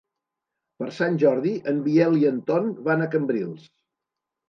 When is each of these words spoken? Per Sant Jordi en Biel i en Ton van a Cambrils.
Per 0.81 0.87
Sant 0.95 1.19
Jordi 1.25 1.53
en 1.73 1.85
Biel 1.89 2.19
i 2.25 2.29
en 2.33 2.43
Ton 2.51 2.75
van 2.91 3.07
a 3.09 3.15
Cambrils. 3.15 3.73